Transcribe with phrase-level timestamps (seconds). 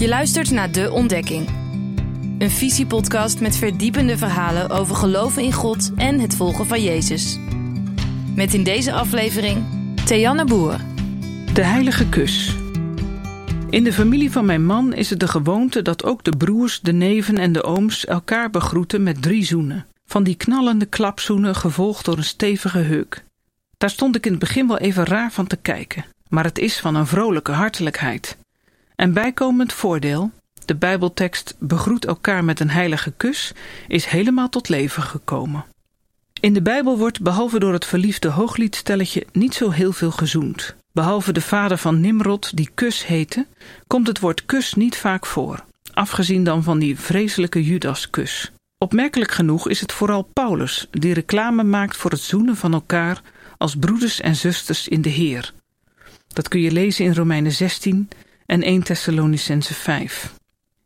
[0.00, 1.48] Je luistert naar De Ontdekking.
[2.38, 7.38] Een visiepodcast met verdiepende verhalen over geloven in God en het volgen van Jezus.
[8.34, 9.64] Met in deze aflevering
[10.04, 10.76] Theanne Boer.
[11.52, 12.56] De heilige kus.
[13.70, 16.92] In de familie van mijn man is het de gewoonte dat ook de broers, de
[16.92, 19.86] neven en de ooms elkaar begroeten met drie zoenen.
[20.06, 23.24] Van die knallende klapzoenen gevolgd door een stevige heuk.
[23.78, 26.80] Daar stond ik in het begin wel even raar van te kijken, maar het is
[26.80, 28.38] van een vrolijke hartelijkheid.
[29.00, 30.30] En bijkomend voordeel,
[30.64, 33.52] de Bijbeltekst begroet elkaar met een heilige kus,
[33.88, 35.64] is helemaal tot leven gekomen.
[36.40, 40.76] In de Bijbel wordt behalve door het verliefde hoogliedstelletje niet zo heel veel gezoend.
[40.92, 43.46] Behalve de vader van Nimrod, die kus heette,
[43.86, 48.52] komt het woord kus niet vaak voor, afgezien dan van die vreselijke Judaskus.
[48.78, 53.22] Opmerkelijk genoeg is het vooral Paulus die reclame maakt voor het zoenen van elkaar
[53.58, 55.52] als broeders en zusters in de Heer.
[56.28, 58.08] Dat kun je lezen in Romeinen 16
[58.50, 60.34] en 1 Thessalonicense 5.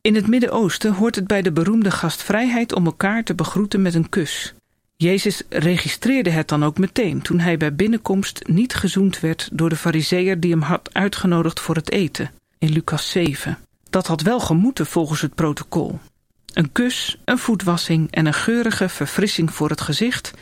[0.00, 4.08] In het Midden-Oosten hoort het bij de beroemde gastvrijheid om elkaar te begroeten met een
[4.08, 4.54] kus.
[4.96, 9.76] Jezus registreerde het dan ook meteen toen hij bij binnenkomst niet gezoend werd door de
[9.76, 13.58] fariseer die hem had uitgenodigd voor het eten, in Lucas 7.
[13.90, 15.98] Dat had wel gemoeten volgens het protocol.
[16.52, 20.32] Een kus, een voetwassing en een geurige verfrissing voor het gezicht,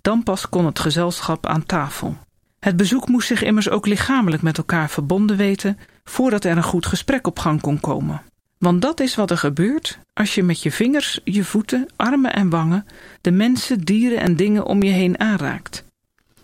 [0.00, 2.18] dan pas kon het gezelschap aan tafel.
[2.60, 5.78] Het bezoek moest zich immers ook lichamelijk met elkaar verbonden weten
[6.10, 8.22] voordat er een goed gesprek op gang kon komen.
[8.58, 12.50] Want dat is wat er gebeurt als je met je vingers, je voeten, armen en
[12.50, 12.86] wangen
[13.20, 15.84] de mensen, dieren en dingen om je heen aanraakt.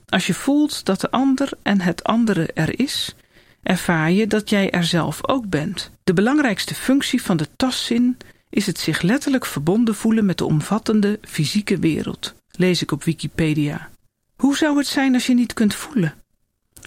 [0.08, 3.14] Als je voelt dat de ander en het andere er is,
[3.62, 5.90] ervaar je dat jij er zelf ook bent.
[6.04, 8.16] De belangrijkste functie van de tastzin
[8.50, 13.88] is het zich letterlijk verbonden voelen met de omvattende fysieke wereld, lees ik op Wikipedia.
[14.36, 16.14] Hoe zou het zijn als je niet kunt voelen?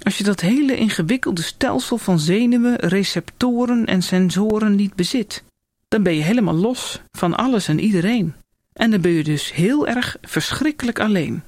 [0.04, 5.44] Als je dat hele ingewikkelde stelsel van zenuwen, receptoren en sensoren niet bezit,
[5.88, 8.34] dan ben je helemaal los van alles en iedereen.
[8.74, 11.44] En dan ben je dus heel erg verschrikkelijk alleen,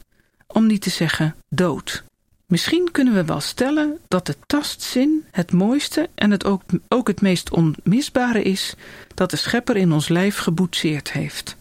[0.47, 2.03] om niet te zeggen dood.
[2.45, 7.21] Misschien kunnen we wel stellen dat de tastzin het mooiste en het ook, ook het
[7.21, 8.73] meest onmisbare is
[9.13, 11.55] dat de schepper in ons lijf geboetseerd heeft.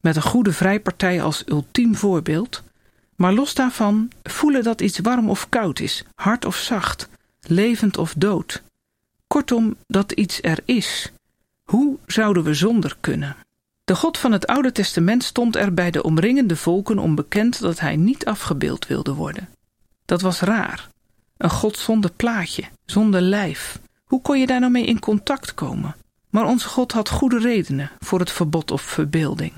[0.00, 2.62] Met een goede vrijpartij als ultiem voorbeeld
[3.18, 7.08] maar los daarvan voelen dat iets warm of koud is, hard of zacht,
[7.40, 8.62] levend of dood.
[9.26, 11.12] Kortom, dat iets er is.
[11.62, 13.36] Hoe zouden we zonder kunnen?
[13.84, 17.96] De God van het Oude Testament stond er bij de omringende volken onbekend dat hij
[17.96, 19.48] niet afgebeeld wilde worden.
[20.04, 20.88] Dat was raar.
[21.36, 23.78] Een God zonder plaatje, zonder lijf.
[24.04, 25.96] Hoe kon je daar nou mee in contact komen?
[26.30, 29.52] Maar onze God had goede redenen voor het verbod op verbeelding.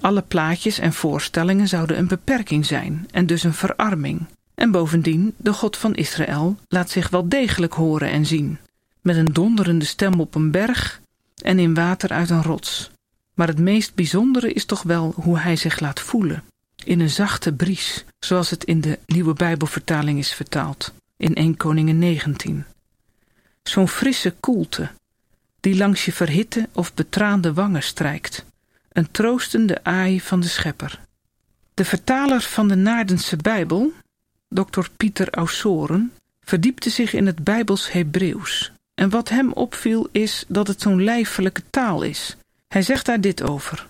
[0.00, 4.26] Alle plaatjes en voorstellingen zouden een beperking zijn en dus een verarming.
[4.54, 8.58] En bovendien, de God van Israël laat zich wel degelijk horen en zien,
[9.00, 11.00] met een donderende stem op een berg
[11.42, 12.90] en in water uit een rots.
[13.34, 16.44] Maar het meest bijzondere is toch wel hoe hij zich laat voelen,
[16.84, 21.98] in een zachte bries, zoals het in de nieuwe Bijbelvertaling is vertaald, in 1 Koningen
[21.98, 22.64] 19.
[23.62, 24.90] Zo'n frisse koelte,
[25.60, 28.44] die langs je verhitte of betraande wangen strijkt,
[28.98, 31.00] een troostende aai van de schepper.
[31.74, 33.92] De vertaler van de Naardense Bijbel,
[34.48, 34.86] Dr.
[34.96, 38.72] Pieter Aussoren, verdiepte zich in het Bijbels Hebreeuws.
[38.94, 42.36] En wat hem opviel is dat het zo'n lijfelijke taal is.
[42.68, 43.86] Hij zegt daar dit over.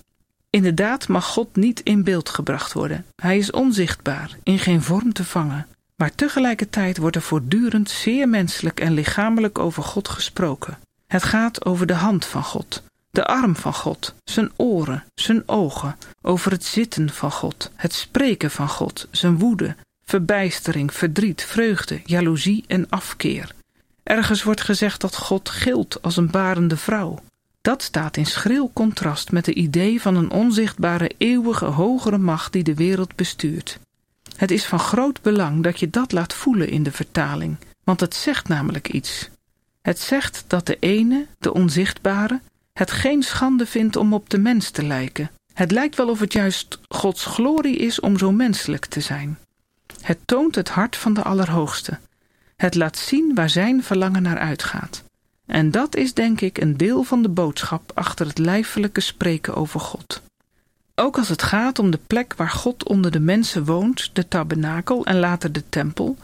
[0.51, 3.05] Inderdaad mag God niet in beeld gebracht worden.
[3.17, 5.67] Hij is onzichtbaar, in geen vorm te vangen.
[5.97, 10.79] Maar tegelijkertijd wordt er voortdurend zeer menselijk en lichamelijk over God gesproken.
[11.07, 12.83] Het gaat over de hand van God,
[13.19, 18.51] de arm van God, zijn oren, zijn ogen, over het zitten van God, het spreken
[18.51, 23.55] van God, zijn woede, verbijstering, verdriet, vreugde, jaloezie en afkeer.
[24.03, 27.19] Ergens wordt gezegd dat God gilt als een barende vrouw.
[27.61, 32.63] Dat staat in schril contrast met het idee van een onzichtbare, eeuwige, hogere macht die
[32.63, 33.79] de wereld bestuurt.
[34.37, 38.15] Het is van groot belang dat je dat laat voelen in de vertaling, want het
[38.15, 39.31] zegt namelijk iets.
[39.83, 42.41] Het zegt dat de ene, de onzichtbare,
[42.79, 45.31] het geen schande vindt om op de mens te lijken.
[45.53, 49.39] Het lijkt wel of het juist Gods glorie is om zo menselijk te zijn.
[50.01, 51.99] Het toont het hart van de Allerhoogste.
[52.57, 55.03] Het laat zien waar zijn verlangen naar uitgaat.
[55.47, 59.81] En dat is denk ik een deel van de boodschap achter het lijfelijke spreken over
[59.81, 60.23] God.
[60.95, 65.07] Ook als het gaat om de plek waar God onder de mensen woont, de tabernakel
[65.07, 66.17] en later de tempel,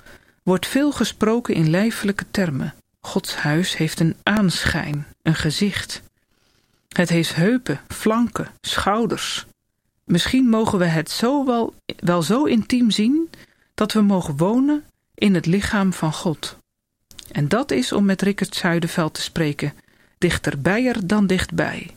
[0.43, 2.75] wordt veel gesproken in lijfelijke termen.
[3.01, 6.03] Gods huis heeft een aanschijn, een gezicht.
[6.94, 9.46] Het heeft heupen, flanken, schouders.
[10.05, 13.31] Misschien mogen we het zo wel, wel zo intiem zien
[13.75, 16.56] dat we mogen wonen in het lichaam van God.
[17.32, 19.73] En dat is, om met Rickert Zuiderveld te spreken,
[20.19, 21.91] dichterbij'er dan dichtbij.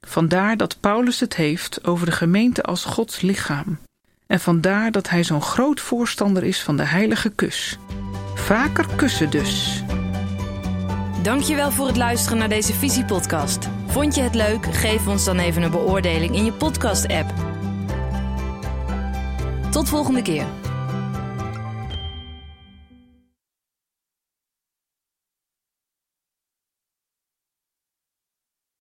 [0.00, 3.78] Vandaar dat Paulus het heeft over de gemeente als Gods lichaam.
[4.26, 7.78] En vandaar dat hij zo'n groot voorstander is van de heilige kus.
[8.34, 9.82] Vaker kussen dus.
[11.22, 13.68] Dankjewel voor het luisteren naar deze Visiepodcast.
[13.90, 14.74] Vond je het leuk?
[14.74, 17.32] Geef ons dan even een beoordeling in je podcast-app.
[19.70, 20.59] Tot volgende keer.